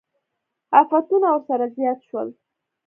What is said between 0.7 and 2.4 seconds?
افتونه ورسره زیات شول.